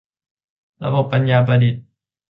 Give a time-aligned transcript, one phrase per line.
[0.83, 1.81] ระบบปัญญาประดิษฐ์